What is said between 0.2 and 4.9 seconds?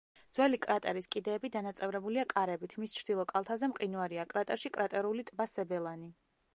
ძველი კრატერის კიდეები დანაწევრებულია კარებით, მის ჩრდილო კალთაზე მყინვარია, კრატერში